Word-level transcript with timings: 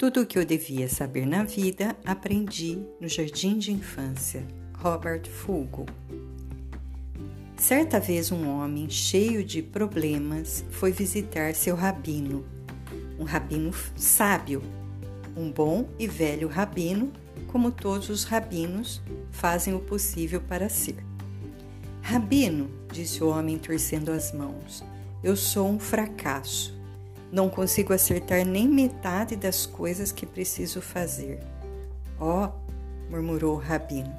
Tudo 0.00 0.22
o 0.22 0.26
que 0.26 0.38
eu 0.38 0.46
devia 0.46 0.88
saber 0.88 1.26
na 1.26 1.44
vida 1.44 1.94
aprendi 2.06 2.82
no 2.98 3.06
jardim 3.06 3.58
de 3.58 3.70
infância. 3.70 4.46
Robert 4.78 5.28
Fugo. 5.28 5.84
Certa 7.54 8.00
vez 8.00 8.32
um 8.32 8.48
homem 8.48 8.88
cheio 8.88 9.44
de 9.44 9.60
problemas 9.60 10.64
foi 10.70 10.90
visitar 10.90 11.54
seu 11.54 11.76
rabino, 11.76 12.46
um 13.18 13.24
rabino 13.24 13.74
sábio, 13.94 14.62
um 15.36 15.52
bom 15.52 15.86
e 15.98 16.06
velho 16.06 16.48
rabino, 16.48 17.12
como 17.48 17.70
todos 17.70 18.08
os 18.08 18.24
rabinos 18.24 19.02
fazem 19.30 19.74
o 19.74 19.80
possível 19.80 20.40
para 20.40 20.70
ser. 20.70 20.96
Rabino, 22.00 22.70
disse 22.90 23.22
o 23.22 23.28
homem 23.28 23.58
torcendo 23.58 24.10
as 24.12 24.32
mãos, 24.32 24.82
eu 25.22 25.36
sou 25.36 25.68
um 25.68 25.78
fracasso. 25.78 26.79
Não 27.32 27.48
consigo 27.48 27.92
acertar 27.92 28.44
nem 28.44 28.68
metade 28.68 29.36
das 29.36 29.64
coisas 29.64 30.10
que 30.10 30.26
preciso 30.26 30.80
fazer. 30.80 31.38
Ó, 32.18 32.46
oh, 32.46 33.10
murmurou 33.10 33.54
o 33.54 33.60
rabino. 33.60 34.12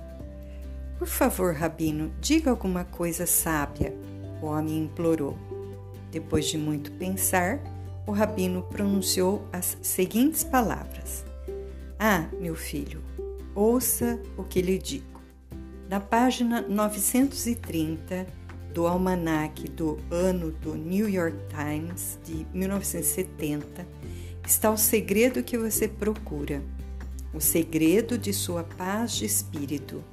Por 0.98 1.08
favor, 1.08 1.54
rabino, 1.54 2.12
diga 2.22 2.52
alguma 2.52 2.86
coisa 2.86 3.26
sábia, 3.26 3.94
o 4.42 4.46
homem 4.46 4.84
implorou. 4.84 5.38
Depois 6.12 6.46
de 6.46 6.58
muito 6.58 6.92
pensar, 6.92 7.60
o 8.06 8.12
rabino 8.12 8.64
pronunciou 8.64 9.48
as 9.52 9.78
seguintes 9.82 10.44
palavras: 10.44 11.26
Ah, 12.00 12.28
meu 12.40 12.56
filho, 12.56 13.02
ouça 13.56 14.22
o 14.38 14.44
que 14.44 14.62
lhe 14.62 14.78
digo. 14.78 15.22
Na 15.90 16.00
página 16.00 16.62
930 16.62 18.26
do 18.74 18.88
almanaque 18.88 19.70
do 19.70 19.98
ano 20.10 20.52
do 20.52 20.76
New 20.76 21.10
York 21.10 21.38
Times 21.50 22.18
de 22.24 22.46
1970 22.54 23.86
está 24.46 24.72
o 24.72 24.78
segredo 24.78 25.44
que 25.44 25.58
você 25.58 25.88
procura, 25.88 26.62
o 27.34 27.40
segredo 27.40 28.18
de 28.18 28.34
sua 28.34 28.64
paz 28.64 29.14
de 29.14 29.26
espírito. 29.26 30.04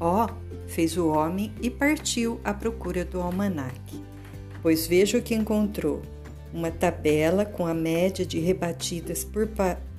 Ó, 0.00 0.26
oh, 0.26 0.68
fez 0.68 0.96
o 0.96 1.08
homem 1.08 1.52
e 1.60 1.68
partiu 1.68 2.40
à 2.44 2.54
procura 2.54 3.04
do 3.04 3.20
almanaque. 3.20 4.02
Pois 4.62 4.86
veja 4.86 5.18
o 5.18 5.22
que 5.22 5.34
encontrou: 5.34 6.02
uma 6.52 6.70
tabela 6.70 7.44
com 7.44 7.66
a 7.66 7.74
média 7.74 8.24
de 8.24 8.38
rebatidas 8.38 9.24
por 9.24 9.48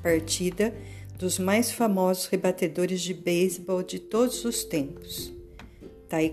partida 0.01 0.73
dos 1.17 1.39
mais 1.39 1.71
famosos 1.71 2.27
rebatedores 2.27 3.01
de 3.01 3.13
beisebol 3.13 3.83
de 3.83 3.99
todos 3.99 4.43
os 4.43 4.63
tempos. 4.63 5.34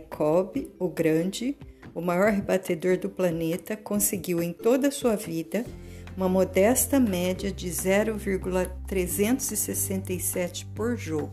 Cobb, 0.09 0.71
o 0.79 0.89
Grande, 0.89 1.57
o 1.95 2.01
maior 2.01 2.33
rebatedor 2.33 2.97
do 2.99 3.09
planeta, 3.09 3.77
conseguiu 3.77 4.43
em 4.43 4.53
toda 4.53 4.89
a 4.89 4.93
sua 4.93 5.15
vida 5.17 5.65
uma 6.17 6.29
modesta 6.29 7.01
média 7.01 7.51
de 7.51 7.71
0,367 7.71 10.67
por 10.67 10.97
jogo. 10.97 11.33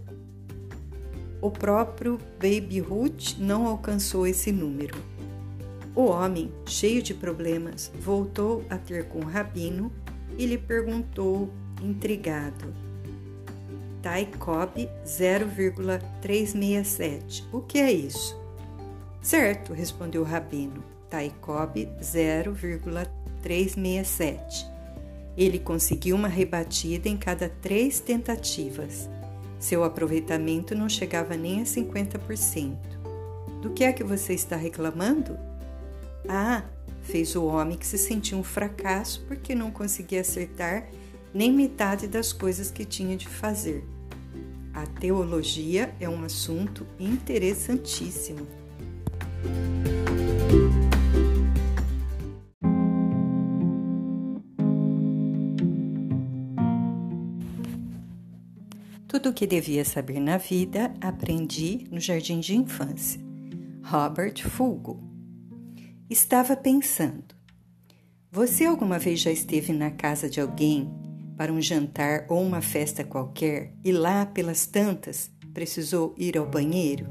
O 1.42 1.50
próprio 1.50 2.20
Baby 2.36 2.80
Ruth 2.80 3.38
não 3.38 3.66
alcançou 3.66 4.28
esse 4.28 4.52
número. 4.52 4.98
O 5.96 6.04
homem, 6.06 6.52
cheio 6.66 7.02
de 7.02 7.14
problemas, 7.14 7.90
voltou 8.00 8.64
a 8.70 8.78
ter 8.78 9.08
com 9.08 9.20
o 9.20 9.26
rabino 9.26 9.90
e 10.38 10.46
lhe 10.46 10.58
perguntou, 10.58 11.50
intrigado: 11.82 12.74
Taikob 14.02 14.90
0,367. 15.06 17.46
O 17.52 17.60
que 17.62 17.80
é 17.80 17.92
isso? 17.92 18.40
Certo, 19.22 19.74
respondeu 19.74 20.22
o 20.22 20.26
rabino. 20.26 20.82
Taikob 21.10 21.90
0,367. 22.02 24.66
Ele 25.38 25.60
conseguiu 25.60 26.16
uma 26.16 26.28
rebatida 26.28 27.10
em 27.10 27.18
cada 27.18 27.50
três 27.50 28.00
tentativas. 28.00 29.10
Seu 29.60 29.84
aproveitamento 29.84 30.74
não 30.74 30.88
chegava 30.88 31.36
nem 31.36 31.62
a 31.62 31.64
50%. 31.64 32.78
Do 33.62 33.72
que 33.72 33.84
é 33.84 33.92
que 33.92 34.04
você 34.04 34.34
está 34.34 34.56
reclamando? 34.56 35.38
Ah, 36.28 36.64
fez 37.02 37.36
o 37.36 37.46
homem 37.46 37.78
que 37.78 37.86
se 37.86 37.98
sentiu 37.98 38.38
um 38.38 38.44
fracasso 38.44 39.26
porque 39.28 39.54
não 39.54 39.72
conseguia 39.72 40.22
acertar 40.22 40.88
nem 41.34 41.52
metade 41.52 42.08
das 42.08 42.34
coisas 42.34 42.72
que 42.72 42.86
tinha 42.86 43.16
de 43.16 43.28
fazer. 43.28 43.84
A 44.74 44.86
teologia 44.86 45.94
é 46.00 46.08
um 46.08 46.24
assunto 46.24 46.86
interessantíssimo. 47.00 48.48
Tudo 59.08 59.30
o 59.30 59.34
que 59.34 59.48
devia 59.48 59.84
saber 59.84 60.20
na 60.20 60.38
vida 60.38 60.94
aprendi 61.02 61.88
no 61.92 62.00
jardim 62.00 62.40
de 62.40 62.56
infância. 62.56 63.20
Robert 63.84 64.48
Fulgo. 64.48 65.04
Estava 66.10 66.56
pensando. 66.56 67.36
Você 68.32 68.66
alguma 68.66 69.00
vez 69.00 69.20
já 69.20 69.32
esteve 69.32 69.74
na 69.74 69.90
casa 69.90 70.30
de 70.30 70.40
alguém 70.40 70.90
para 71.40 71.54
um 71.54 71.62
jantar 71.62 72.26
ou 72.28 72.44
uma 72.44 72.60
festa 72.60 73.02
qualquer 73.02 73.72
e 73.82 73.94
lá 73.94 74.26
pelas 74.26 74.66
tantas 74.66 75.32
precisou 75.54 76.14
ir 76.18 76.38
ao 76.38 76.46
banheiro? 76.46 77.08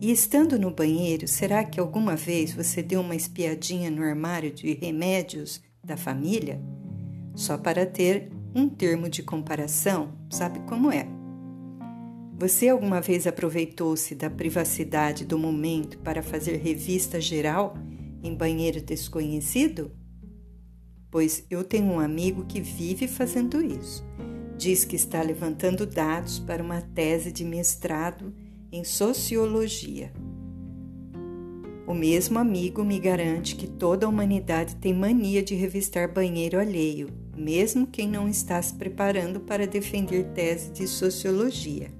E 0.00 0.10
estando 0.10 0.58
no 0.58 0.72
banheiro, 0.72 1.28
será 1.28 1.62
que 1.62 1.78
alguma 1.78 2.16
vez 2.16 2.52
você 2.52 2.82
deu 2.82 3.00
uma 3.00 3.14
espiadinha 3.14 3.92
no 3.92 4.02
armário 4.02 4.50
de 4.50 4.74
remédios 4.74 5.62
da 5.84 5.96
família? 5.96 6.60
Só 7.36 7.56
para 7.56 7.86
ter 7.86 8.28
um 8.52 8.68
termo 8.68 9.08
de 9.08 9.22
comparação, 9.22 10.18
sabe 10.28 10.58
como 10.66 10.90
é? 10.90 11.06
Você 12.36 12.68
alguma 12.68 13.00
vez 13.00 13.24
aproveitou-se 13.24 14.16
da 14.16 14.28
privacidade 14.28 15.24
do 15.24 15.38
momento 15.38 15.96
para 15.98 16.24
fazer 16.24 16.56
revista 16.56 17.20
geral 17.20 17.76
em 18.20 18.34
banheiro 18.34 18.80
desconhecido? 18.80 19.92
Pois 21.10 21.44
eu 21.50 21.64
tenho 21.64 21.92
um 21.92 22.00
amigo 22.00 22.44
que 22.44 22.60
vive 22.60 23.08
fazendo 23.08 23.62
isso. 23.62 24.04
Diz 24.56 24.84
que 24.84 24.96
está 24.96 25.22
levantando 25.22 25.86
dados 25.86 26.38
para 26.38 26.62
uma 26.62 26.80
tese 26.80 27.30
de 27.30 27.44
mestrado 27.44 28.34
em 28.72 28.84
sociologia. 28.84 30.12
O 31.86 31.94
mesmo 31.94 32.38
amigo 32.38 32.84
me 32.84 32.98
garante 32.98 33.56
que 33.56 33.66
toda 33.66 34.04
a 34.04 34.08
humanidade 34.08 34.76
tem 34.76 34.92
mania 34.92 35.42
de 35.42 35.54
revistar 35.54 36.12
banheiro 36.12 36.60
alheio, 36.60 37.08
mesmo 37.34 37.86
quem 37.86 38.06
não 38.06 38.28
está 38.28 38.60
se 38.60 38.74
preparando 38.74 39.40
para 39.40 39.66
defender 39.66 40.24
tese 40.34 40.70
de 40.70 40.86
sociologia. 40.86 41.90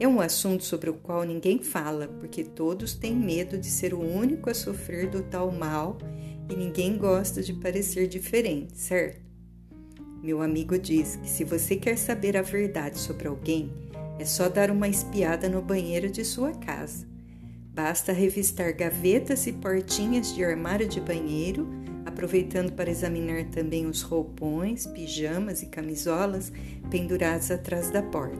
É 0.00 0.08
um 0.08 0.20
assunto 0.20 0.64
sobre 0.64 0.88
o 0.90 0.94
qual 0.94 1.24
ninguém 1.24 1.62
fala, 1.62 2.08
porque 2.08 2.42
todos 2.42 2.94
têm 2.94 3.14
medo 3.14 3.58
de 3.58 3.66
ser 3.66 3.92
o 3.92 4.00
único 4.00 4.48
a 4.48 4.54
sofrer 4.54 5.08
do 5.10 5.22
tal 5.22 5.52
mal 5.52 5.98
e 6.50 6.56
ninguém 6.56 6.98
gosta 6.98 7.42
de 7.42 7.52
parecer 7.52 8.08
diferente, 8.08 8.76
certo? 8.76 9.20
Meu 10.22 10.42
amigo 10.42 10.78
diz 10.78 11.16
que 11.16 11.30
se 11.30 11.44
você 11.44 11.76
quer 11.76 11.96
saber 11.96 12.36
a 12.36 12.42
verdade 12.42 12.98
sobre 12.98 13.28
alguém, 13.28 13.72
é 14.18 14.24
só 14.24 14.48
dar 14.48 14.70
uma 14.70 14.88
espiada 14.88 15.48
no 15.48 15.62
banheiro 15.62 16.10
de 16.10 16.24
sua 16.24 16.52
casa. 16.52 17.06
Basta 17.72 18.12
revistar 18.12 18.74
gavetas 18.74 19.46
e 19.46 19.52
portinhas 19.52 20.34
de 20.34 20.44
armário 20.44 20.86
de 20.86 21.00
banheiro, 21.00 21.66
aproveitando 22.04 22.72
para 22.72 22.90
examinar 22.90 23.44
também 23.46 23.86
os 23.86 24.02
roupões, 24.02 24.86
pijamas 24.86 25.62
e 25.62 25.66
camisolas 25.66 26.52
pendurados 26.90 27.50
atrás 27.50 27.90
da 27.90 28.02
porta. 28.02 28.36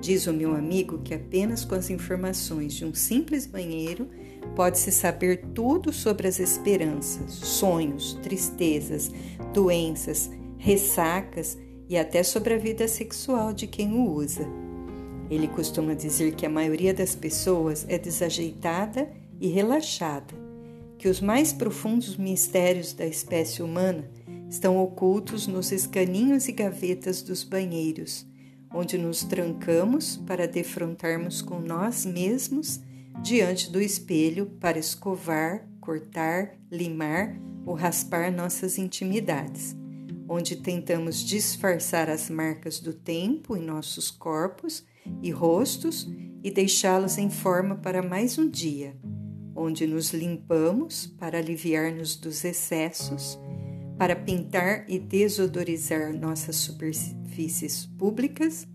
Diz 0.00 0.26
o 0.26 0.32
meu 0.32 0.54
amigo 0.54 0.98
que 0.98 1.14
apenas 1.14 1.64
com 1.64 1.74
as 1.74 1.90
informações 1.90 2.74
de 2.74 2.84
um 2.84 2.94
simples 2.94 3.46
banheiro 3.46 4.08
pode-se 4.54 4.92
saber 4.92 5.46
tudo 5.54 5.92
sobre 5.92 6.28
as 6.28 6.38
esperanças, 6.38 7.32
sonhos, 7.32 8.14
tristezas, 8.22 9.10
doenças, 9.52 10.30
ressacas 10.58 11.58
e 11.88 11.96
até 11.96 12.22
sobre 12.22 12.54
a 12.54 12.58
vida 12.58 12.88
sexual 12.88 13.52
de 13.52 13.66
quem 13.66 13.92
o 13.92 14.12
usa. 14.12 14.46
Ele 15.30 15.48
costuma 15.48 15.94
dizer 15.94 16.34
que 16.34 16.46
a 16.46 16.50
maioria 16.50 16.94
das 16.94 17.14
pessoas 17.14 17.84
é 17.88 17.98
desajeitada 17.98 19.10
e 19.40 19.48
relaxada, 19.48 20.34
que 20.98 21.08
os 21.08 21.20
mais 21.20 21.52
profundos 21.52 22.16
mistérios 22.16 22.92
da 22.92 23.06
espécie 23.06 23.62
humana 23.62 24.08
estão 24.48 24.78
ocultos 24.78 25.46
nos 25.46 25.72
escaninhos 25.72 26.48
e 26.48 26.52
gavetas 26.52 27.22
dos 27.22 27.42
banheiros, 27.42 28.26
onde 28.72 28.96
nos 28.96 29.24
trancamos 29.24 30.16
para 30.16 30.46
defrontarmos 30.46 31.42
com 31.42 31.60
nós 31.60 32.06
mesmos 32.06 32.80
diante 33.22 33.70
do 33.70 33.80
espelho 33.80 34.46
para 34.60 34.78
escovar, 34.78 35.66
cortar, 35.80 36.54
limar 36.70 37.36
ou 37.64 37.74
raspar 37.74 38.30
nossas 38.30 38.78
intimidades, 38.78 39.76
onde 40.28 40.56
tentamos 40.56 41.24
disfarçar 41.24 42.08
as 42.08 42.30
marcas 42.30 42.80
do 42.80 42.92
tempo 42.92 43.56
em 43.56 43.62
nossos 43.62 44.10
corpos 44.10 44.84
e 45.22 45.30
rostos 45.30 46.08
e 46.42 46.50
deixá-los 46.50 47.18
em 47.18 47.30
forma 47.30 47.76
para 47.76 48.02
mais 48.02 48.38
um 48.38 48.48
dia, 48.48 48.96
onde 49.54 49.86
nos 49.86 50.12
limpamos 50.12 51.06
para 51.06 51.38
aliviar-nos 51.38 52.16
dos 52.16 52.44
excessos, 52.44 53.38
para 53.98 54.14
pintar 54.14 54.84
e 54.88 54.98
desodorizar 54.98 56.12
nossas 56.12 56.56
superfícies 56.56 57.86
públicas, 57.86 58.68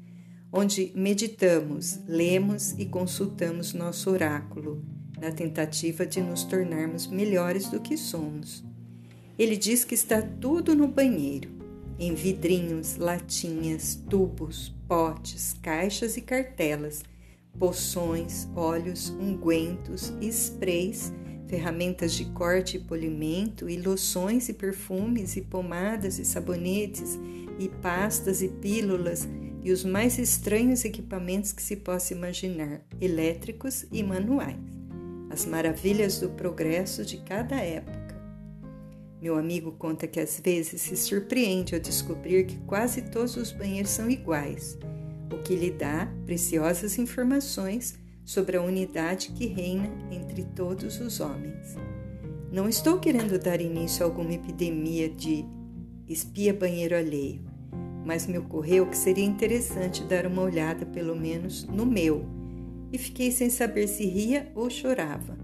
onde 0.51 0.92
meditamos, 0.95 2.00
lemos 2.07 2.74
e 2.77 2.86
consultamos 2.86 3.74
nosso 3.74 4.09
oráculo, 4.09 4.83
na 5.19 5.31
tentativa 5.31 6.06
de 6.06 6.19
nos 6.19 6.44
tornarmos 6.44 7.07
melhores 7.07 7.69
do 7.69 7.80
que 7.80 7.95
somos. 7.95 8.63
Ele 9.38 9.56
diz 9.56 9.83
que 9.83 9.95
está 9.95 10.21
tudo 10.21 10.75
no 10.75 10.88
banheiro, 10.88 11.50
em 11.98 12.13
vidrinhos, 12.13 12.98
latinhas, 12.98 13.95
tubos, 14.09 14.75
potes, 14.88 15.56
caixas 15.62 16.18
e 16.18 16.21
cartelas, 16.21 17.03
poções, 17.57 18.48
óleos, 18.56 19.09
ungüentos, 19.09 20.12
sprays 20.21 21.13
ferramentas 21.51 22.13
de 22.13 22.24
corte 22.27 22.77
e 22.77 22.80
polimento, 22.80 23.69
e 23.69 23.75
loções 23.75 24.48
e 24.48 24.53
perfumes, 24.53 25.36
e 25.36 25.42
pomadas 25.42 26.18
e 26.18 26.24
sabonetes, 26.24 27.19
e 27.59 27.68
pastas 27.68 28.42
e 28.42 28.48
pílulas, 28.48 29.27
e 29.63 29.72
os 29.72 29.84
mais 29.84 30.18
estranhos 30.18 30.84
equipamentos 30.84 31.52
que 31.52 31.62
se 31.62 31.75
possa 31.75 32.13
imaginar, 32.13 32.81
elétricos 33.00 33.86
e 33.92 34.04
manuais. 34.04 34.58
As 35.30 35.46
maravilhas 35.46 36.19
do 36.19 36.30
progresso 36.30 37.06
de 37.06 37.18
cada 37.18 37.56
época. 37.56 38.02
Meu 39.22 39.38
amigo 39.38 39.72
conta 39.74 40.08
que 40.08 40.19
às 40.19 40.40
vezes 40.44 40.81
se 40.81 40.98
surpreende 40.98 41.75
ao 41.75 41.81
descobrir 41.81 42.46
que 42.48 42.58
quase 42.66 43.04
todos 43.04 43.38
os 43.38 43.52
banheiros 43.52 43.92
são 43.92 44.10
iguais, 44.10 44.78
o 45.31 45.38
que 45.44 45.56
lhe 45.56 45.72
dá 45.72 46.12
preciosas 46.25 46.98
informações 46.98 48.00
sobre 48.25 48.58
a 48.58 48.62
unidade 48.62 49.31
que 49.36 49.46
reina 49.46 49.90
entre 50.12 50.44
todos 50.44 51.00
os 51.00 51.19
homens. 51.19 51.75
Não 52.52 52.68
estou 52.68 53.00
querendo 53.00 53.38
dar 53.38 53.62
início 53.62 54.04
a 54.04 54.10
alguma 54.10 54.34
epidemia 54.34 55.08
de 55.08 55.46
espia 56.08 56.54
banheiro 56.54 56.96
alheio, 56.96 57.50
mas 58.06 58.27
me 58.27 58.38
ocorreu 58.38 58.86
que 58.88 58.98
seria 58.98 59.25
interessante 59.25 60.03
dar 60.03 60.25
uma 60.25 60.42
olhada, 60.42 60.86
pelo 60.86 61.15
menos, 61.15 61.65
no 61.65 61.86
meu, 61.86 62.25
e 62.92 62.98
fiquei 62.98 63.31
sem 63.31 63.50
saber 63.50 63.88
se 63.88 64.06
ria 64.06 64.51
ou 64.56 64.69
chorava. 64.69 65.38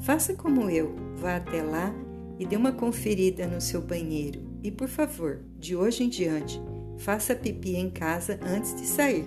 Faça 0.00 0.34
como 0.34 0.68
eu, 0.68 0.94
vá 1.16 1.36
até 1.36 1.62
lá 1.62 1.94
e 2.38 2.46
dê 2.46 2.56
uma 2.56 2.72
conferida 2.72 3.46
no 3.46 3.60
seu 3.60 3.80
banheiro 3.80 4.42
e, 4.62 4.70
por 4.70 4.88
favor, 4.88 5.40
de 5.58 5.76
hoje 5.76 6.04
em 6.04 6.08
diante, 6.08 6.60
faça 6.98 7.34
pipi 7.34 7.76
em 7.76 7.90
casa 7.90 8.38
antes 8.42 8.74
de 8.74 8.86
sair. 8.86 9.26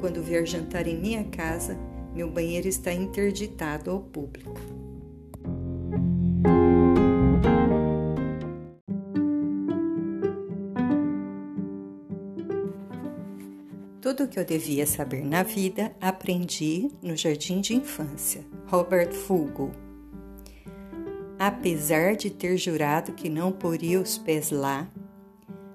Quando 0.00 0.22
vier 0.22 0.46
jantar 0.46 0.86
em 0.86 1.00
minha 1.00 1.24
casa, 1.24 1.78
meu 2.14 2.30
banheiro 2.30 2.68
está 2.68 2.92
interditado 2.92 3.90
ao 3.90 4.00
público. 4.00 4.83
Tudo 14.14 14.26
o 14.26 14.28
que 14.28 14.38
eu 14.38 14.44
devia 14.44 14.86
saber 14.86 15.24
na 15.24 15.42
vida 15.42 15.90
aprendi 16.00 16.88
no 17.02 17.16
jardim 17.16 17.60
de 17.60 17.74
infância. 17.74 18.46
Robert 18.68 19.12
Fugo. 19.12 19.72
Apesar 21.36 22.14
de 22.14 22.30
ter 22.30 22.56
jurado 22.56 23.12
que 23.14 23.28
não 23.28 23.50
poria 23.50 24.00
os 24.00 24.16
pés 24.16 24.52
lá, 24.52 24.88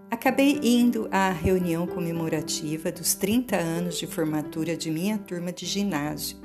Acabei 0.09 0.57
indo 0.63 1.09
à 1.11 1.29
reunião 1.31 1.85
comemorativa 1.85 2.93
dos 2.93 3.13
30 3.13 3.57
anos 3.57 3.97
de 3.97 4.07
formatura 4.07 4.75
de 4.75 4.89
minha 4.89 5.17
turma 5.17 5.51
de 5.51 5.65
ginásio, 5.65 6.37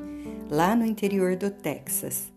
lá 0.51 0.75
no 0.75 0.85
interior 0.85 1.37
do 1.37 1.49
Texas. 1.49 2.33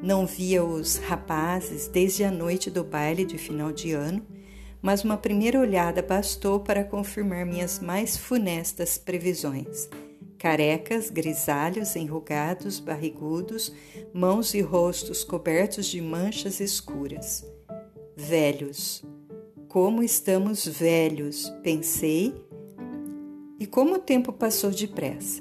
Não 0.00 0.26
via 0.26 0.64
os 0.64 0.98
rapazes 0.98 1.88
desde 1.88 2.22
a 2.22 2.30
noite 2.30 2.70
do 2.70 2.84
baile 2.84 3.24
de 3.24 3.36
final 3.36 3.72
de 3.72 3.92
ano, 3.92 4.24
mas 4.82 5.04
uma 5.04 5.16
primeira 5.16 5.60
olhada 5.60 6.02
bastou 6.02 6.58
para 6.58 6.82
confirmar 6.82 7.46
minhas 7.46 7.78
mais 7.78 8.16
funestas 8.16 8.98
previsões. 8.98 9.88
Carecas, 10.36 11.08
grisalhos, 11.08 11.94
enrugados, 11.94 12.80
barrigudos, 12.80 13.72
mãos 14.12 14.52
e 14.54 14.60
rostos 14.60 15.22
cobertos 15.22 15.86
de 15.86 16.00
manchas 16.00 16.58
escuras. 16.58 17.46
Velhos, 18.16 19.04
como 19.68 20.02
estamos 20.02 20.66
velhos, 20.66 21.48
pensei, 21.62 22.34
e 23.58 23.66
como 23.66 23.94
o 23.94 23.98
tempo 24.00 24.32
passou 24.32 24.72
depressa. 24.72 25.40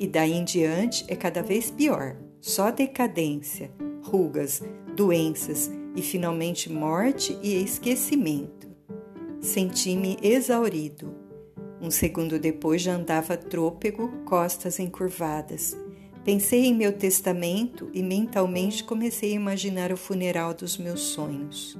E 0.00 0.06
daí 0.06 0.32
em 0.32 0.44
diante 0.44 1.04
é 1.08 1.14
cada 1.14 1.42
vez 1.42 1.70
pior, 1.70 2.16
só 2.40 2.70
decadência, 2.70 3.70
rugas, 4.02 4.62
doenças 4.96 5.70
e 5.94 6.00
finalmente 6.00 6.72
morte 6.72 7.38
e 7.42 7.62
esquecimento. 7.62 8.67
Senti-me 9.40 10.18
exaurido. 10.20 11.14
Um 11.80 11.90
segundo 11.90 12.40
depois 12.40 12.82
já 12.82 12.94
andava 12.94 13.36
trôpego, 13.36 14.08
costas 14.24 14.80
encurvadas. 14.80 15.76
Pensei 16.24 16.66
em 16.66 16.74
meu 16.74 16.92
testamento 16.92 17.88
e 17.94 18.02
mentalmente 18.02 18.82
comecei 18.82 19.32
a 19.32 19.36
imaginar 19.36 19.92
o 19.92 19.96
funeral 19.96 20.52
dos 20.52 20.76
meus 20.76 21.00
sonhos. 21.00 21.78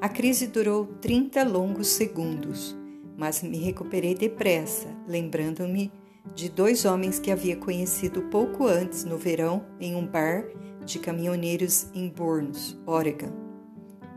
A 0.00 0.08
crise 0.08 0.46
durou 0.46 0.86
30 1.00 1.42
longos 1.44 1.88
segundos, 1.88 2.76
mas 3.16 3.42
me 3.42 3.58
recuperei 3.58 4.14
depressa, 4.14 4.88
lembrando-me 5.08 5.90
de 6.34 6.48
dois 6.48 6.84
homens 6.84 7.18
que 7.18 7.30
havia 7.30 7.56
conhecido 7.56 8.22
pouco 8.22 8.66
antes 8.66 9.04
no 9.04 9.16
verão 9.16 9.64
em 9.80 9.94
um 9.94 10.06
bar 10.06 10.44
de 10.84 10.98
caminhoneiros 10.98 11.86
em 11.94 12.08
Burns, 12.08 12.78
Oregon. 12.86 13.51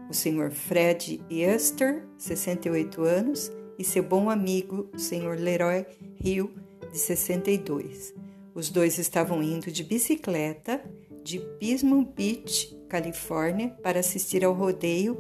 O 0.10 0.14
Sr. 0.14 0.52
Fred 0.52 1.22
Easter, 1.30 2.04
68 2.18 3.02
anos, 3.02 3.52
e 3.78 3.84
seu 3.84 4.04
bom 4.04 4.30
amigo, 4.30 4.90
o 4.94 5.00
Sr. 5.00 5.38
Leroy 5.38 5.86
Hill, 6.24 6.52
de 6.92 6.98
62. 6.98 8.14
Os 8.54 8.70
dois 8.70 8.98
estavam 8.98 9.44
indo 9.44 9.72
de 9.72 9.84
bicicleta 9.84 10.82
de 11.24 11.40
Pismo 11.60 12.06
Beach, 12.06 12.74
Califórnia, 12.88 13.70
para 13.84 14.00
assistir 14.00 14.46
ao 14.46 14.54
rodeio 14.54 15.18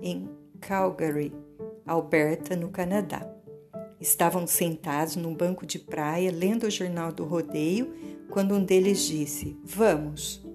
em 0.00 0.28
Calgary, 0.60 1.32
Alberta, 1.84 2.56
no 2.56 2.70
Canadá. 2.70 3.28
Estavam 4.00 4.46
sentados 4.46 5.16
num 5.16 5.34
banco 5.34 5.66
de 5.66 5.78
praia 5.78 6.30
lendo 6.30 6.66
o 6.66 6.70
jornal 6.70 7.12
do 7.12 7.24
rodeio 7.24 7.92
quando 8.30 8.54
um 8.54 8.64
deles 8.64 9.00
disse: 9.00 9.56
Vamos. 9.64 10.46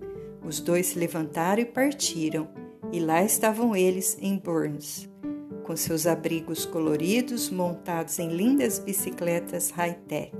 Os 0.43 0.59
dois 0.59 0.87
se 0.87 0.99
levantaram 0.99 1.61
e 1.61 1.65
partiram, 1.65 2.47
e 2.93 2.99
lá 2.99 3.23
estavam 3.23 3.75
eles 3.75 4.15
em 4.21 4.37
Burns, 4.37 5.09
com 5.63 5.75
seus 5.75 6.05
abrigos 6.05 6.63
coloridos 6.63 7.49
montados 7.49 8.19
em 8.19 8.29
lindas 8.29 8.77
bicicletas 8.77 9.71
high-tech. 9.71 10.31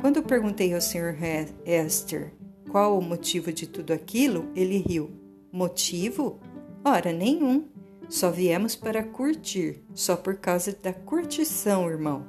Quando 0.00 0.20
perguntei 0.20 0.74
ao 0.74 0.80
Sr. 0.80 1.16
Esther 1.64 2.32
qual 2.68 2.98
o 2.98 3.02
motivo 3.02 3.52
de 3.52 3.68
tudo 3.68 3.92
aquilo, 3.92 4.50
ele 4.56 4.78
riu. 4.78 5.10
Motivo? 5.52 6.40
Ora, 6.84 7.12
nenhum. 7.12 7.68
Só 8.08 8.30
viemos 8.30 8.74
para 8.74 9.04
curtir, 9.04 9.80
só 9.94 10.16
por 10.16 10.36
causa 10.36 10.76
da 10.82 10.92
curtição, 10.92 11.88
irmão. 11.88 12.26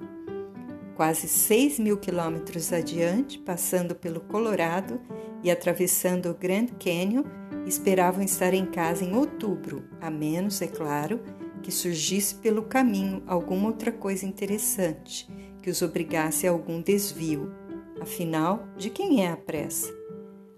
Quase 0.99 1.29
seis 1.29 1.79
mil 1.79 1.95
quilômetros 1.95 2.73
adiante, 2.73 3.39
passando 3.39 3.95
pelo 3.95 4.19
Colorado 4.19 4.99
e 5.41 5.49
atravessando 5.49 6.29
o 6.29 6.33
Grand 6.33 6.67
Canyon, 6.77 7.23
esperavam 7.65 8.21
estar 8.21 8.53
em 8.53 8.65
casa 8.65 9.05
em 9.05 9.15
outubro, 9.15 9.85
a 10.01 10.11
menos, 10.11 10.61
é 10.61 10.67
claro, 10.67 11.21
que 11.63 11.71
surgisse 11.71 12.35
pelo 12.35 12.63
caminho 12.63 13.23
alguma 13.27 13.67
outra 13.67 13.93
coisa 13.93 14.25
interessante 14.25 15.25
que 15.63 15.69
os 15.69 15.81
obrigasse 15.81 16.45
a 16.45 16.51
algum 16.51 16.81
desvio. 16.81 17.49
Afinal, 18.01 18.67
de 18.75 18.89
quem 18.89 19.23
é 19.23 19.29
a 19.29 19.37
pressa? 19.37 19.89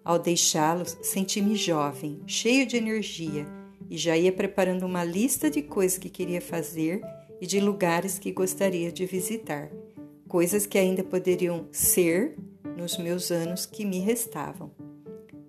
Ao 0.03 0.17
deixá-los, 0.17 0.97
senti-me 1.03 1.55
jovem, 1.55 2.19
cheio 2.25 2.65
de 2.65 2.77
energia 2.77 3.45
e 3.87 3.95
já 3.95 4.17
ia 4.17 4.31
preparando 4.31 4.87
uma 4.87 5.03
lista 5.03 5.51
de 5.51 5.61
coisas 5.61 5.99
que 5.99 6.09
queria 6.09 6.41
fazer 6.41 6.99
e 7.39 7.45
de 7.45 7.59
lugares 7.59 8.17
que 8.17 8.31
gostaria 8.31 8.91
de 8.91 9.05
visitar, 9.05 9.69
coisas 10.31 10.65
que 10.65 10.77
ainda 10.77 11.03
poderiam 11.03 11.67
ser 11.73 12.37
nos 12.77 12.97
meus 12.97 13.31
anos 13.31 13.65
que 13.65 13.83
me 13.83 13.99
restavam. 13.99 14.71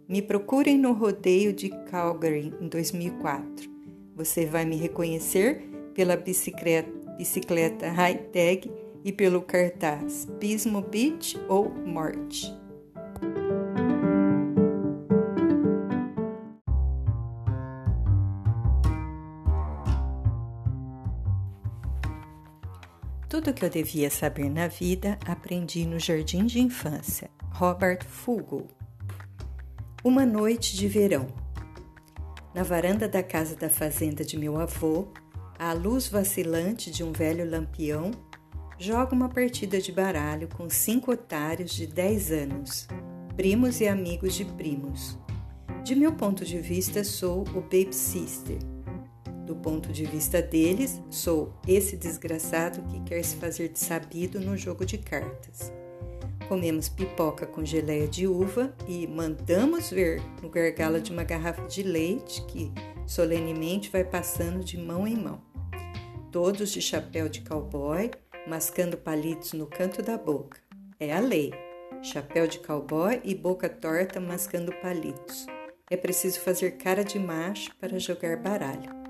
Me 0.09 0.21
procurem 0.21 0.77
no 0.77 0.93
rodeio 0.93 1.53
de 1.53 1.69
Calgary 1.89 2.53
em 2.61 2.67
2004. 2.67 3.71
Você 4.17 4.45
vai 4.45 4.65
me 4.65 4.75
reconhecer 4.75 5.63
pela 5.95 6.17
bicicleta, 6.17 6.91
bicicleta 7.17 7.91
high-tech 7.91 8.69
e 9.05 9.13
pelo 9.13 9.41
cartaz 9.43 10.27
Pismo 10.41 10.83
Beach 10.83 11.39
ou 11.49 11.71
Morte. 11.71 12.53
Tudo 23.43 23.51
o 23.51 23.55
que 23.55 23.65
eu 23.65 23.71
devia 23.71 24.09
saber 24.09 24.49
na 24.49 24.69
vida 24.69 25.19
aprendi 25.27 25.85
no 25.85 25.99
jardim 25.99 26.47
de 26.47 26.61
infância. 26.61 27.29
Robert 27.51 28.05
Fugo. 28.07 28.69
Uma 30.05 30.25
noite 30.25 30.77
de 30.77 30.87
verão. 30.87 31.27
Na 32.55 32.63
varanda 32.63 33.09
da 33.09 33.21
casa 33.21 33.57
da 33.57 33.69
fazenda 33.69 34.25
de 34.25 34.39
meu 34.39 34.61
avô, 34.61 35.09
à 35.59 35.73
luz 35.73 36.07
vacilante 36.07 36.89
de 36.89 37.03
um 37.03 37.11
velho 37.11 37.51
lampião, 37.51 38.13
joga 38.79 39.13
uma 39.13 39.29
partida 39.29 39.81
de 39.81 39.91
baralho 39.91 40.47
com 40.47 40.71
cinco 40.71 41.11
otários 41.11 41.73
de 41.73 41.89
10 41.89 42.31
anos, 42.31 42.87
primos 43.37 43.81
e 43.81 43.89
amigos 43.89 44.35
de 44.35 44.45
primos. 44.45 45.19
De 45.83 45.97
meu 45.97 46.13
ponto 46.13 46.45
de 46.45 46.61
vista, 46.61 47.03
sou 47.03 47.41
o 47.41 47.61
Baby 47.61 47.93
Sister. 47.93 48.72
Do 49.45 49.57
ponto 49.57 49.93
de 49.93 50.05
vista 50.05 50.41
deles, 50.41 51.01
sou 51.11 51.53
esse 51.67 51.97
desgraçado 51.97 52.83
que 52.89 53.01
quer 53.01 53.23
se 53.25 53.37
fazer 53.37 53.69
de 53.69 53.79
sabido 53.79 54.41
no 54.41 54.57
jogo 54.57 54.85
de 54.87 54.99
cartas. 54.99 55.73
Comemos 56.49 56.89
pipoca 56.89 57.47
com 57.47 57.65
geleia 57.65 58.07
de 58.07 58.27
uva 58.27 58.75
e 58.87 59.07
mandamos 59.07 59.91
ver 59.91 60.23
no 60.43 60.49
gargalo 60.49 61.01
de 61.01 61.11
uma 61.11 61.25
garrafa 61.25 61.67
de 61.67 61.83
leite 61.83 62.45
que 62.47 62.71
solenemente 63.07 63.91
vai 63.91 64.05
passando 64.05 64.63
de 64.63 64.79
mão 64.79 65.07
em 65.07 65.17
mão. 65.17 65.41
Todos 66.31 66.71
de 66.71 66.81
chapéu 66.81 67.29
de 67.29 67.41
cowboy, 67.41 68.11
mascando 68.47 68.97
palitos 68.97 69.53
no 69.55 69.67
canto 69.67 70.03
da 70.03 70.17
boca. 70.17 70.59
É 71.01 71.13
a 71.13 71.21
lei. 71.21 71.53
Chapéu 72.03 72.47
de 72.47 72.59
cowboy 72.59 73.21
e 73.25 73.35
boca 73.35 73.69
torta 73.69 74.21
mascando 74.21 74.73
palitos. 74.81 75.47
É 75.91 75.97
preciso 75.97 76.41
fazer 76.41 76.73
cara 76.73 77.05
de 77.05 77.19
macho 77.19 77.75
para 77.77 77.99
jogar 77.99 78.37
baralho. 78.37 79.02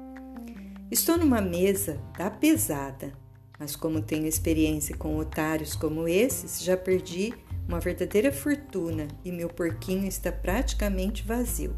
Estou 0.93 1.17
numa 1.17 1.41
mesa 1.41 1.99
da 2.19 2.31
pesada, 2.31 3.15
mas 3.59 3.75
como 3.75 4.03
tenho 4.03 4.27
experiência 4.27 4.95
com 4.95 5.17
otários 5.17 5.75
como 5.75 6.07
esses, 6.07 6.63
já 6.63 6.77
perdi 6.77 7.33
uma 7.67 7.81
verdadeira 7.81 8.31
fortuna 8.31 9.09
e 9.25 9.33
meu 9.33 9.49
porquinho 9.49 10.07
está 10.07 10.31
praticamente 10.31 11.23
vazio. 11.23 11.75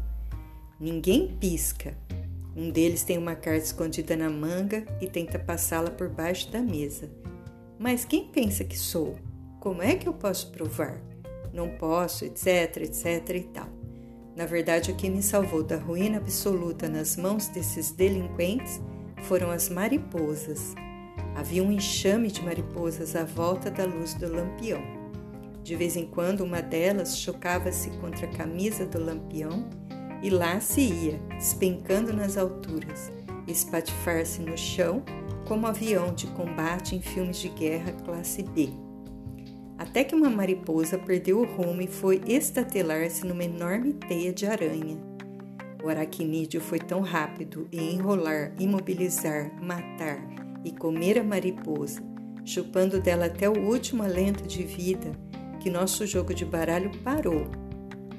Ninguém 0.77 1.29
pisca. 1.39 1.97
Um 2.57 2.69
deles 2.69 3.05
tem 3.05 3.17
uma 3.17 3.35
carta 3.35 3.63
escondida 3.63 4.17
na 4.17 4.29
manga 4.29 4.85
e 4.99 5.07
tenta 5.07 5.39
passá-la 5.39 5.91
por 5.91 6.09
baixo 6.09 6.51
da 6.51 6.61
mesa. 6.61 7.09
Mas 7.79 8.03
quem 8.03 8.27
pensa 8.27 8.65
que 8.65 8.77
sou? 8.77 9.15
Como 9.61 9.81
é 9.81 9.95
que 9.95 10.09
eu 10.09 10.13
posso 10.13 10.51
provar? 10.51 10.99
Não 11.53 11.69
posso, 11.69 12.25
etc, 12.25 12.81
etc 12.81 13.29
e 13.33 13.43
tal. 13.43 13.69
Na 14.35 14.45
verdade, 14.45 14.91
o 14.91 14.95
que 14.97 15.09
me 15.09 15.23
salvou 15.23 15.63
da 15.63 15.77
ruína 15.77 16.17
absoluta 16.17 16.89
nas 16.89 17.15
mãos 17.15 17.47
desses 17.47 17.91
delinquentes 17.91 18.81
foram 19.27 19.49
as 19.51 19.69
mariposas. 19.69 20.75
Havia 21.35 21.63
um 21.63 21.71
enxame 21.71 22.31
de 22.31 22.43
mariposas 22.43 23.15
à 23.15 23.23
volta 23.23 23.69
da 23.71 23.83
luz 23.83 24.13
do 24.13 24.31
lampião. 24.31 24.81
De 25.63 25.75
vez 25.75 25.95
em 25.95 26.05
quando, 26.05 26.41
uma 26.41 26.61
delas 26.61 27.17
chocava-se 27.17 27.89
contra 27.97 28.27
a 28.27 28.31
camisa 28.31 28.85
do 28.85 29.03
lampião 29.03 29.67
e 30.21 30.29
lá 30.29 30.59
se 30.59 30.81
ia, 30.81 31.19
despencando 31.29 32.13
nas 32.13 32.37
alturas, 32.37 33.11
espatifar-se 33.47 34.41
no 34.41 34.57
chão 34.57 35.03
como 35.47 35.67
avião 35.67 36.13
de 36.13 36.27
combate 36.27 36.95
em 36.95 37.01
filmes 37.01 37.37
de 37.37 37.49
guerra 37.49 37.91
classe 38.05 38.43
B. 38.43 38.69
Até 39.77 40.03
que 40.03 40.15
uma 40.15 40.29
mariposa 40.29 40.97
perdeu 40.97 41.39
o 41.39 41.45
rumo 41.45 41.81
e 41.81 41.87
foi 41.87 42.21
estatelar-se 42.25 43.25
numa 43.25 43.43
enorme 43.43 43.93
teia 43.93 44.31
de 44.31 44.45
aranha. 44.45 45.14
O 45.85 45.89
aracnídeo 45.89 46.59
foi 46.59 46.79
tão 46.79 47.01
rápido 47.01 47.67
em 47.71 47.93
enrolar, 47.93 48.51
imobilizar, 48.57 49.51
matar 49.61 50.17
e 50.63 50.71
comer 50.71 51.19
a 51.19 51.23
mariposa, 51.23 52.01
chupando 52.43 52.99
dela 52.99 53.27
até 53.27 53.47
o 53.47 53.67
último 53.67 54.01
alento 54.01 54.47
de 54.47 54.63
vida, 54.63 55.11
que 55.59 55.69
nosso 55.69 56.07
jogo 56.07 56.33
de 56.33 56.43
baralho 56.43 56.89
parou. 57.03 57.45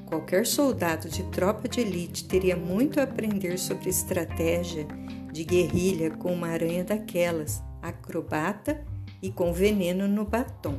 Qualquer 0.06 0.46
soldado 0.46 1.08
de 1.08 1.24
tropa 1.24 1.68
de 1.68 1.80
elite 1.80 2.28
teria 2.28 2.56
muito 2.56 3.00
a 3.00 3.02
aprender 3.02 3.58
sobre 3.58 3.90
estratégia 3.90 4.86
de 5.32 5.42
guerrilha 5.42 6.12
com 6.12 6.32
uma 6.32 6.46
aranha 6.46 6.84
daquelas, 6.84 7.60
acrobata 7.82 8.80
e 9.20 9.28
com 9.28 9.52
veneno 9.52 10.06
no 10.06 10.24
batom. 10.24 10.78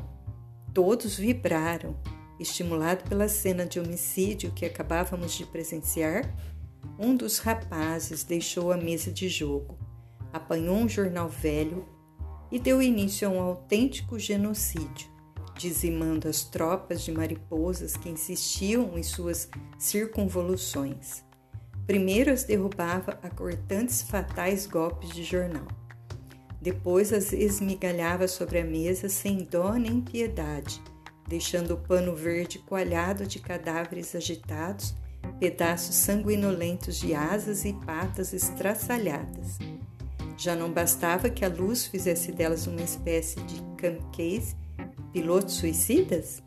Todos 0.73 1.17
vibraram, 1.17 1.97
estimulado 2.39 3.03
pela 3.09 3.27
cena 3.27 3.65
de 3.65 3.77
homicídio 3.77 4.53
que 4.53 4.65
acabávamos 4.65 5.33
de 5.33 5.45
presenciar. 5.45 6.33
Um 6.99 7.15
dos 7.15 7.37
rapazes 7.37 8.23
deixou 8.23 8.71
a 8.71 8.77
mesa 8.77 9.11
de 9.11 9.29
jogo, 9.29 9.77
apanhou 10.33 10.77
um 10.77 10.89
jornal 10.89 11.29
velho 11.29 11.85
e 12.51 12.57
deu 12.57 12.81
início 12.81 13.27
a 13.27 13.31
um 13.31 13.39
autêntico 13.39 14.17
genocídio, 14.17 15.07
dizimando 15.55 16.27
as 16.27 16.43
tropas 16.43 17.03
de 17.03 17.11
mariposas 17.11 17.95
que 17.95 18.09
insistiam 18.09 18.97
em 18.97 19.03
suas 19.03 19.47
circunvoluções. 19.77 21.23
Primeiro 21.85 22.31
as 22.31 22.43
derrubava 22.43 23.19
a 23.21 23.29
cortantes 23.29 24.01
fatais 24.01 24.65
golpes 24.65 25.09
de 25.11 25.23
jornal. 25.23 25.67
Depois 26.59 27.13
as 27.13 27.31
esmigalhava 27.31 28.27
sobre 28.27 28.59
a 28.59 28.65
mesa 28.65 29.07
sem 29.07 29.43
dó 29.43 29.73
nem 29.73 30.01
piedade, 30.01 30.81
deixando 31.27 31.75
o 31.75 31.77
pano 31.77 32.15
verde 32.15 32.57
coalhado 32.57 33.27
de 33.27 33.39
cadáveres 33.39 34.15
agitados, 34.15 34.95
pedaços 35.39 35.95
sanguinolentos 35.95 36.97
de 36.99 37.13
asas 37.13 37.65
e 37.65 37.73
patas 37.73 38.33
estraçalhadas. 38.33 39.57
Já 40.37 40.55
não 40.55 40.71
bastava 40.71 41.29
que 41.29 41.43
a 41.43 41.49
luz 41.49 41.85
fizesse 41.85 42.31
delas 42.31 42.67
uma 42.67 42.81
espécie 42.81 43.39
de 43.41 43.61
camcase, 43.77 44.55
pilotos 45.11 45.55
suicidas? 45.55 46.43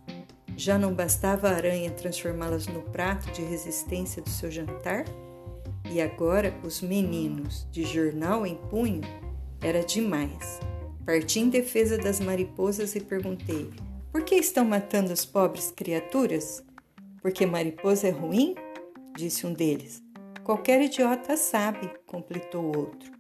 Já 0.57 0.79
não 0.79 0.95
bastava 0.95 1.49
a 1.49 1.57
aranha 1.57 1.91
transformá-las 1.91 2.67
no 2.67 2.83
prato 2.83 3.31
de 3.33 3.43
resistência 3.43 4.23
do 4.23 4.31
seu 4.31 4.51
jantar? 4.51 5.05
E 5.91 6.01
agora 6.01 6.55
os 6.63 6.81
meninos, 6.81 7.67
de 7.71 7.85
jornal 7.85 8.47
em 8.47 8.55
punho, 8.55 9.03
era 9.61 9.83
demais. 9.83 10.61
Parti 11.05 11.41
em 11.41 11.49
defesa 11.49 11.99
das 11.99 12.21
mariposas 12.21 12.95
e 12.95 13.01
perguntei: 13.01 13.71
por 14.13 14.23
que 14.25 14.35
estão 14.35 14.65
matando 14.65 15.13
as 15.13 15.25
pobres 15.25 15.71
criaturas? 15.71 16.65
Porque 17.23 17.47
mariposa 17.47 18.09
é 18.09 18.11
ruim? 18.11 18.57
Disse 19.17 19.47
um 19.47 19.53
deles. 19.53 20.03
Qualquer 20.45 20.81
idiota 20.83 21.37
sabe, 21.37 21.91
completou 22.07 22.65
o 22.65 22.79
outro. 22.79 23.13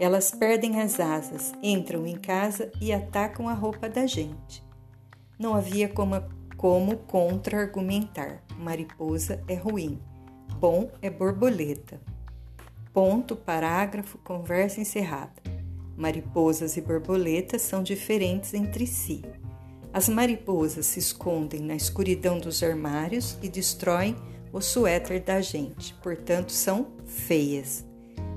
Elas 0.00 0.30
perdem 0.30 0.80
as 0.80 0.98
asas, 1.00 1.52
entram 1.62 2.06
em 2.06 2.16
casa 2.16 2.70
e 2.80 2.92
atacam 2.92 3.48
a 3.48 3.54
roupa 3.54 3.88
da 3.88 4.06
gente. 4.06 4.62
Não 5.38 5.54
havia 5.54 5.88
como, 5.88 6.22
como 6.56 6.96
contra-argumentar. 6.96 8.42
Mariposa 8.58 9.42
é 9.46 9.54
ruim 9.54 10.00
bom 10.62 10.92
é 11.02 11.10
borboleta. 11.10 12.00
Ponto, 12.94 13.34
parágrafo, 13.34 14.16
conversa 14.18 14.80
encerrada. 14.80 15.42
Mariposas 15.96 16.76
e 16.76 16.80
borboletas 16.80 17.62
são 17.62 17.82
diferentes 17.82 18.54
entre 18.54 18.86
si. 18.86 19.24
As 19.92 20.08
mariposas 20.08 20.86
se 20.86 21.00
escondem 21.00 21.60
na 21.60 21.74
escuridão 21.74 22.38
dos 22.38 22.62
armários 22.62 23.36
e 23.42 23.48
destroem 23.48 24.14
o 24.52 24.60
suéter 24.60 25.22
da 25.22 25.40
gente, 25.40 25.94
portanto, 26.02 26.52
são 26.52 26.88
feias. 27.06 27.84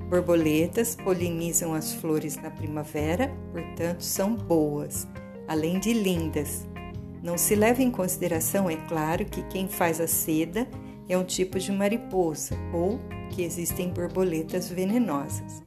Borboletas 0.09 0.95
polinizam 0.95 1.73
as 1.73 1.93
flores 1.93 2.37
na 2.37 2.49
primavera, 2.49 3.35
portanto, 3.51 4.01
são 4.01 4.35
boas, 4.35 5.07
além 5.47 5.79
de 5.79 5.93
lindas. 5.93 6.65
Não 7.21 7.37
se 7.37 7.55
leva 7.55 7.81
em 7.81 7.91
consideração, 7.91 8.69
é 8.69 8.77
claro, 8.87 9.25
que 9.25 9.41
quem 9.43 9.67
faz 9.67 9.99
a 9.99 10.07
seda 10.07 10.67
é 11.09 11.17
um 11.17 11.23
tipo 11.23 11.59
de 11.59 11.71
mariposa 11.71 12.55
ou 12.71 12.99
que 13.31 13.43
existem 13.43 13.89
borboletas 13.89 14.69
venenosas. 14.69 15.63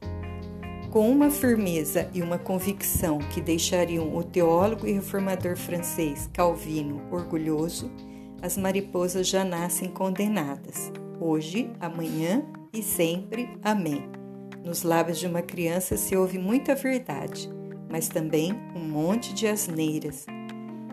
Com 0.89 1.11
uma 1.11 1.29
firmeza 1.29 2.09
e 2.13 2.21
uma 2.21 2.39
convicção 2.39 3.19
que 3.19 3.39
deixariam 3.39 4.15
o 4.15 4.23
teólogo 4.23 4.87
e 4.87 4.93
reformador 4.93 5.55
francês 5.55 6.27
Calvino 6.33 7.01
orgulhoso, 7.11 7.91
as 8.41 8.57
mariposas 8.57 9.27
já 9.27 9.43
nascem 9.43 9.89
condenadas. 9.89 10.91
Hoje, 11.19 11.71
amanhã 11.79 12.45
e 12.73 12.81
sempre. 12.81 13.49
Amém. 13.61 14.09
Nos 14.63 14.83
lábios 14.83 15.19
de 15.19 15.27
uma 15.27 15.41
criança 15.41 15.97
se 15.97 16.15
ouve 16.15 16.37
muita 16.37 16.75
verdade, 16.75 17.49
mas 17.89 18.07
também 18.07 18.53
um 18.75 18.79
monte 18.79 19.33
de 19.33 19.47
asneiras. 19.47 20.25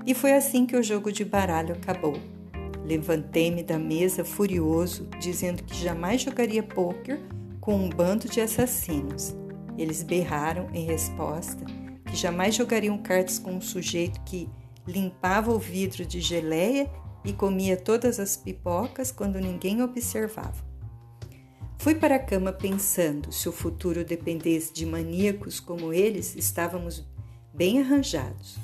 E 0.06 0.14
foi 0.14 0.32
assim 0.32 0.66
que 0.66 0.76
o 0.76 0.82
jogo 0.82 1.12
de 1.12 1.24
baralho 1.24 1.74
acabou. 1.74 2.14
Levantei-me 2.84 3.62
da 3.62 3.78
mesa 3.78 4.24
furioso, 4.24 5.08
dizendo 5.20 5.62
que 5.64 5.74
jamais 5.74 6.22
jogaria 6.22 6.62
pôquer 6.62 7.20
com 7.60 7.74
um 7.74 7.90
bando 7.90 8.28
de 8.28 8.40
assassinos. 8.40 9.34
Eles 9.76 10.02
berraram 10.02 10.68
em 10.72 10.86
resposta 10.86 11.64
que 12.06 12.16
jamais 12.16 12.54
jogariam 12.54 12.96
cartas 12.98 13.38
com 13.38 13.54
um 13.54 13.60
sujeito 13.60 14.20
que 14.24 14.48
limpava 14.86 15.52
o 15.52 15.58
vidro 15.58 16.06
de 16.06 16.20
geleia 16.20 16.88
e 17.26 17.32
comia 17.32 17.76
todas 17.76 18.18
as 18.20 18.36
pipocas 18.36 19.10
quando 19.10 19.40
ninguém 19.40 19.82
observava. 19.82 20.64
Fui 21.78 21.94
para 21.94 22.16
a 22.16 22.20
cama 22.20 22.52
pensando: 22.52 23.32
se 23.32 23.48
o 23.48 23.52
futuro 23.52 24.04
dependesse 24.04 24.72
de 24.72 24.86
maníacos 24.86 25.60
como 25.60 25.92
eles, 25.92 26.34
estávamos 26.36 27.04
bem 27.52 27.80
arranjados. 27.80 28.56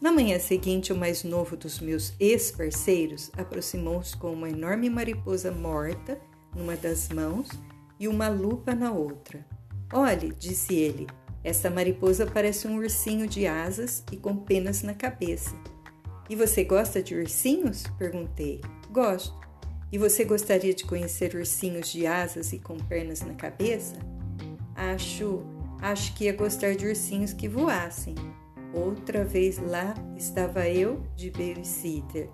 Na 0.00 0.12
manhã 0.12 0.38
seguinte, 0.38 0.92
o 0.92 0.96
mais 0.96 1.24
novo 1.24 1.56
dos 1.56 1.80
meus 1.80 2.12
ex-parceiros 2.20 3.30
aproximou-se 3.36 4.16
com 4.16 4.32
uma 4.32 4.50
enorme 4.50 4.90
mariposa 4.90 5.50
morta 5.50 6.20
numa 6.54 6.76
das 6.76 7.08
mãos 7.08 7.48
e 7.98 8.06
uma 8.06 8.28
lupa 8.28 8.74
na 8.74 8.92
outra. 8.92 9.44
Olhe, 9.92 10.32
disse 10.38 10.74
ele, 10.74 11.06
essa 11.42 11.70
mariposa 11.70 12.26
parece 12.26 12.66
um 12.68 12.76
ursinho 12.76 13.26
de 13.26 13.46
asas 13.46 14.04
e 14.12 14.16
com 14.16 14.36
penas 14.36 14.82
na 14.82 14.92
cabeça. 14.92 15.54
E 16.28 16.34
você 16.34 16.64
gosta 16.64 17.02
de 17.02 17.14
ursinhos? 17.14 17.84
perguntei. 17.98 18.60
Gosto. 18.90 19.34
E 19.92 19.98
você 19.98 20.24
gostaria 20.24 20.74
de 20.74 20.84
conhecer 20.84 21.34
ursinhos 21.34 21.88
de 21.88 22.06
asas 22.06 22.52
e 22.52 22.58
com 22.58 22.76
pernas 22.76 23.20
na 23.20 23.34
cabeça? 23.34 23.94
Acho, 24.74 25.42
acho 25.80 26.14
que 26.14 26.24
ia 26.24 26.32
gostar 26.32 26.74
de 26.74 26.86
ursinhos 26.86 27.32
que 27.32 27.48
voassem. 27.48 28.14
Outra 28.74 29.24
vez 29.24 29.58
lá 29.58 29.94
estava 30.16 30.68
eu 30.68 31.02
de 31.14 31.30
babysitter. 31.30 32.28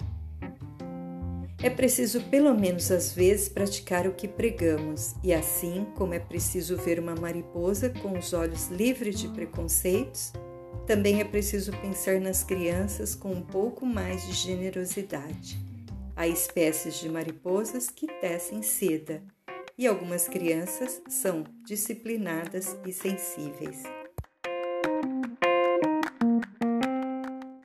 É 1.63 1.71
preciso, 1.71 2.21
pelo 2.23 2.53
menos 2.53 2.91
às 2.91 3.13
vezes, 3.13 3.49
praticar 3.49 4.09
o 4.09 4.15
que 4.15 4.27
pregamos, 4.27 5.15
e 5.23 5.33
assim 5.33 5.87
como 5.95 6.13
é 6.13 6.19
preciso 6.19 6.77
ver 6.77 6.99
uma 6.99 7.15
mariposa 7.15 7.89
com 7.89 8.19
os 8.19 8.33
olhos 8.33 8.67
livres 8.67 9.21
de 9.21 9.29
preconceitos, 9.29 10.33
também 10.87 11.21
é 11.21 11.25
preciso 11.25 11.73
pensar 11.79 12.21
nas 12.21 12.43
crianças 12.43 13.15
com 13.15 13.33
um 13.33 13.43
pouco 13.43 13.87
mais 13.87 14.27
de 14.27 14.33
generosidade. 14.33 15.59
Há 16.17 16.27
espécies 16.27 17.01
de 17.01 17.09
mariposas 17.09 17.89
que 17.89 18.07
tecem 18.21 18.63
seda, 18.63 19.23
e 19.79 19.87
algumas 19.87 20.29
crianças 20.29 21.01
são 21.09 21.45
disciplinadas 21.65 22.77
e 22.85 22.93
sensíveis. 22.93 23.83